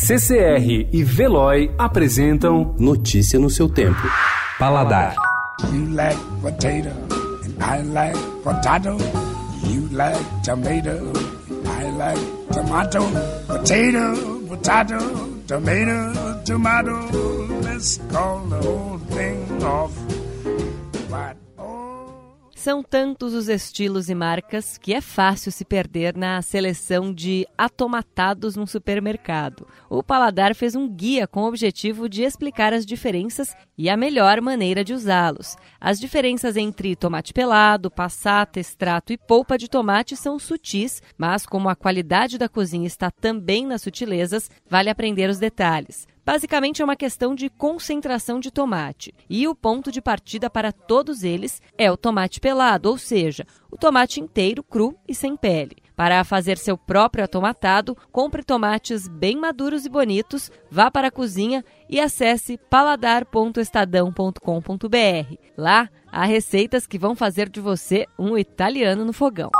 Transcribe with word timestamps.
CCR 0.00 0.88
e 0.90 1.04
Veloy 1.04 1.70
apresentam 1.76 2.74
Notícia 2.78 3.38
no 3.38 3.50
seu 3.50 3.68
tempo. 3.68 4.00
Paladar. 4.58 5.14
You 5.70 5.90
like 5.90 6.18
potato, 6.40 6.88
and 7.44 7.62
I 7.62 7.82
like 7.82 8.18
potato. 8.42 8.96
You 9.64 9.88
like 9.92 10.18
tomato, 10.42 11.12
I 11.66 11.90
like 11.98 12.20
tomato. 12.50 13.00
Potato, 13.46 14.40
potato, 14.48 14.98
tomato, 15.46 16.42
tomato. 16.46 17.60
Let's 17.62 17.98
call 18.10 18.46
the 18.48 18.56
whole 18.56 18.98
thing 19.10 19.62
off. 19.62 19.92
But. 21.10 21.49
São 22.60 22.82
tantos 22.82 23.32
os 23.32 23.48
estilos 23.48 24.10
e 24.10 24.14
marcas 24.14 24.76
que 24.76 24.92
é 24.92 25.00
fácil 25.00 25.50
se 25.50 25.64
perder 25.64 26.14
na 26.14 26.42
seleção 26.42 27.10
de 27.10 27.46
atomatados 27.56 28.54
num 28.54 28.66
supermercado. 28.66 29.66
O 29.88 30.02
Paladar 30.02 30.54
fez 30.54 30.76
um 30.76 30.86
guia 30.86 31.26
com 31.26 31.40
o 31.40 31.48
objetivo 31.48 32.06
de 32.06 32.22
explicar 32.22 32.74
as 32.74 32.84
diferenças 32.84 33.56
e 33.78 33.88
a 33.88 33.96
melhor 33.96 34.42
maneira 34.42 34.84
de 34.84 34.92
usá-los. 34.92 35.56
As 35.80 35.98
diferenças 35.98 36.54
entre 36.54 36.94
tomate 36.94 37.32
pelado, 37.32 37.90
passata, 37.90 38.60
extrato 38.60 39.10
e 39.10 39.16
polpa 39.16 39.56
de 39.56 39.66
tomate 39.66 40.14
são 40.14 40.38
sutis, 40.38 41.02
mas 41.16 41.46
como 41.46 41.70
a 41.70 41.74
qualidade 41.74 42.36
da 42.36 42.46
cozinha 42.46 42.86
está 42.86 43.10
também 43.10 43.64
nas 43.64 43.80
sutilezas, 43.80 44.50
vale 44.68 44.90
aprender 44.90 45.30
os 45.30 45.38
detalhes. 45.38 46.06
Basicamente 46.30 46.80
é 46.80 46.84
uma 46.84 46.94
questão 46.94 47.34
de 47.34 47.50
concentração 47.50 48.38
de 48.38 48.52
tomate. 48.52 49.12
E 49.28 49.48
o 49.48 49.54
ponto 49.54 49.90
de 49.90 50.00
partida 50.00 50.48
para 50.48 50.70
todos 50.70 51.24
eles 51.24 51.60
é 51.76 51.90
o 51.90 51.96
tomate 51.96 52.38
pelado, 52.38 52.88
ou 52.88 52.96
seja, 52.96 53.44
o 53.68 53.76
tomate 53.76 54.20
inteiro, 54.20 54.62
cru 54.62 54.96
e 55.08 55.14
sem 55.14 55.36
pele. 55.36 55.78
Para 55.96 56.22
fazer 56.22 56.56
seu 56.56 56.78
próprio 56.78 57.24
atomatado, 57.24 57.96
compre 58.12 58.44
tomates 58.44 59.08
bem 59.08 59.36
maduros 59.36 59.84
e 59.84 59.88
bonitos, 59.88 60.52
vá 60.70 60.88
para 60.88 61.08
a 61.08 61.10
cozinha 61.10 61.64
e 61.88 61.98
acesse 61.98 62.56
paladar.estadão.com.br. 62.70 65.34
Lá 65.58 65.90
há 66.12 66.24
receitas 66.26 66.86
que 66.86 66.96
vão 66.96 67.16
fazer 67.16 67.48
de 67.48 67.60
você 67.60 68.06
um 68.16 68.38
italiano 68.38 69.04
no 69.04 69.12
fogão. 69.12 69.50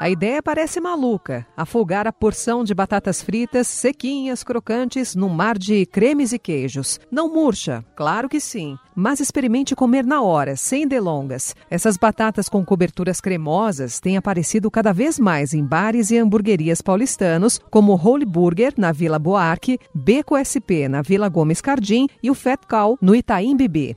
A 0.00 0.08
ideia 0.08 0.40
parece 0.40 0.80
maluca: 0.80 1.44
afogar 1.56 2.06
a 2.06 2.12
porção 2.12 2.62
de 2.62 2.72
batatas 2.72 3.20
fritas 3.20 3.66
sequinhas, 3.66 4.44
crocantes, 4.44 5.16
num 5.16 5.28
mar 5.28 5.58
de 5.58 5.84
cremes 5.86 6.32
e 6.32 6.38
queijos. 6.38 7.00
Não 7.10 7.32
murcha? 7.32 7.84
Claro 7.96 8.28
que 8.28 8.38
sim. 8.38 8.76
Mas 8.94 9.18
experimente 9.18 9.74
comer 9.74 10.04
na 10.04 10.22
hora, 10.22 10.54
sem 10.54 10.86
delongas. 10.86 11.54
Essas 11.68 11.96
batatas 11.96 12.48
com 12.48 12.64
coberturas 12.64 13.20
cremosas 13.20 13.98
têm 13.98 14.16
aparecido 14.16 14.70
cada 14.70 14.92
vez 14.92 15.18
mais 15.18 15.52
em 15.52 15.64
bares 15.64 16.10
e 16.10 16.18
hamburguerias 16.18 16.80
paulistanos, 16.80 17.60
como 17.70 18.00
Holy 18.00 18.24
Burger, 18.24 18.74
na 18.76 18.92
Vila 18.92 19.18
Boarque, 19.18 19.80
Beco 19.92 20.36
SP, 20.38 20.86
na 20.88 21.02
Vila 21.02 21.28
Gomes 21.28 21.60
Cardim 21.60 22.06
e 22.22 22.30
o 22.30 22.34
Fat 22.34 22.60
Cow, 22.68 22.96
no 23.00 23.14
Itaim 23.16 23.56
Bibi. 23.56 23.96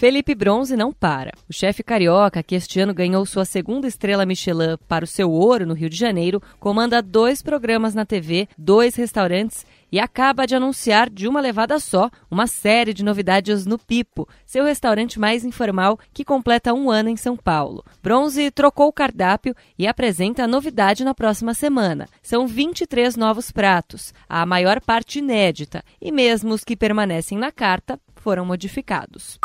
Felipe 0.00 0.34
Bronze 0.34 0.78
não 0.78 0.94
para. 0.94 1.30
O 1.46 1.52
chefe 1.52 1.82
carioca, 1.82 2.42
que 2.42 2.54
este 2.54 2.80
ano 2.80 2.94
ganhou 2.94 3.26
sua 3.26 3.44
segunda 3.44 3.86
estrela 3.86 4.24
Michelin 4.24 4.78
para 4.88 5.04
o 5.04 5.06
seu 5.06 5.30
ouro 5.30 5.66
no 5.66 5.74
Rio 5.74 5.90
de 5.90 5.96
Janeiro, 5.98 6.40
comanda 6.58 7.02
dois 7.02 7.42
programas 7.42 7.94
na 7.94 8.06
TV, 8.06 8.48
dois 8.56 8.94
restaurantes 8.94 9.66
e 9.92 10.00
acaba 10.00 10.46
de 10.46 10.54
anunciar 10.54 11.10
de 11.10 11.28
uma 11.28 11.38
levada 11.38 11.78
só 11.78 12.08
uma 12.30 12.46
série 12.46 12.94
de 12.94 13.04
novidades 13.04 13.66
no 13.66 13.78
Pipo, 13.78 14.26
seu 14.46 14.64
restaurante 14.64 15.20
mais 15.20 15.44
informal 15.44 15.98
que 16.14 16.24
completa 16.24 16.72
um 16.72 16.90
ano 16.90 17.10
em 17.10 17.16
São 17.18 17.36
Paulo. 17.36 17.84
Bronze 18.02 18.50
trocou 18.52 18.88
o 18.88 18.92
cardápio 18.94 19.54
e 19.78 19.86
apresenta 19.86 20.44
a 20.44 20.48
novidade 20.48 21.04
na 21.04 21.12
próxima 21.12 21.52
semana. 21.52 22.08
São 22.22 22.46
23 22.46 23.16
novos 23.16 23.52
pratos, 23.52 24.14
a 24.26 24.46
maior 24.46 24.80
parte 24.80 25.18
inédita, 25.18 25.84
e 26.00 26.10
mesmo 26.10 26.54
os 26.54 26.64
que 26.64 26.74
permanecem 26.74 27.36
na 27.36 27.52
carta 27.52 28.00
foram 28.14 28.46
modificados. 28.46 29.38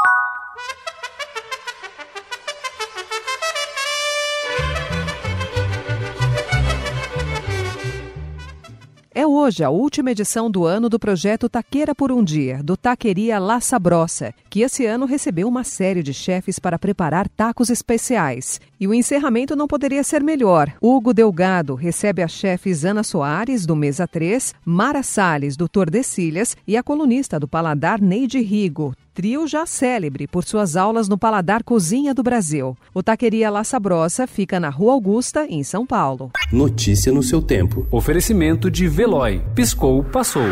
É 9.17 9.25
hoje 9.25 9.63
a 9.63 9.69
última 9.69 10.11
edição 10.11 10.51
do 10.51 10.65
ano 10.65 10.89
do 10.89 10.99
projeto 10.99 11.47
Taqueira 11.47 11.95
por 11.95 12.11
um 12.11 12.21
Dia, 12.21 12.61
do 12.61 12.75
Taqueria 12.75 13.39
La 13.39 13.61
Sabrosa, 13.61 14.33
que 14.49 14.59
esse 14.59 14.85
ano 14.85 15.05
recebeu 15.05 15.47
uma 15.47 15.63
série 15.63 16.03
de 16.03 16.13
chefes 16.13 16.59
para 16.59 16.77
preparar 16.77 17.29
tacos 17.29 17.69
especiais. 17.69 18.59
E 18.77 18.85
o 18.85 18.93
encerramento 18.93 19.55
não 19.55 19.69
poderia 19.69 20.03
ser 20.03 20.21
melhor. 20.21 20.69
Hugo 20.81 21.13
Delgado 21.13 21.75
recebe 21.75 22.21
as 22.21 22.33
chefes 22.33 22.83
Ana 22.83 23.03
Soares, 23.03 23.65
do 23.65 23.73
Mesa 23.73 24.05
3, 24.05 24.53
Mara 24.65 25.01
Salles, 25.01 25.55
do 25.55 25.69
Tordecilhas, 25.69 26.57
e 26.67 26.75
a 26.75 26.83
colunista 26.83 27.39
do 27.39 27.47
Paladar 27.47 28.01
Neide 28.01 28.41
Rigo, 28.41 28.93
trio 29.15 29.47
já 29.47 29.65
célebre 29.65 30.27
por 30.27 30.43
suas 30.43 30.75
aulas 30.75 31.07
no 31.07 31.17
Paladar 31.17 31.63
Cozinha 31.63 32.13
do 32.13 32.21
Brasil. 32.21 32.77
O 32.93 33.01
Taqueria 33.01 33.49
La 33.49 33.63
Sabrosa 33.63 34.27
fica 34.27 34.59
na 34.59 34.69
Rua 34.69 34.91
Augusta, 34.91 35.47
em 35.47 35.63
São 35.63 35.85
Paulo. 35.85 36.31
Notícia 36.51 37.13
no 37.13 37.23
seu 37.23 37.41
tempo. 37.41 37.87
Oferecimento 37.89 38.69
de 38.69 38.89
Veloy. 38.89 39.41
Piscou, 39.55 40.03
passou. 40.03 40.43